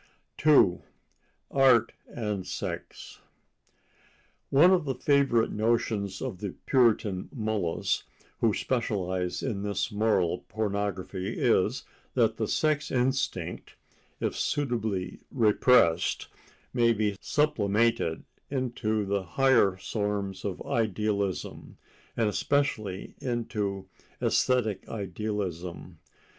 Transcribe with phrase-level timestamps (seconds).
[0.39, 0.81] 2
[1.51, 3.19] Art and Sex
[4.49, 8.03] One of the favorite notions of the Puritan mullahs
[8.39, 11.83] who specialize in this moral pornography is
[12.15, 13.75] that the sex instinct,
[14.19, 16.29] if suitably repressed,
[16.73, 21.77] may be "sublimated" into the higher sorts of idealism,
[22.17, 23.87] and especially into
[24.19, 25.99] æsthetic idealism.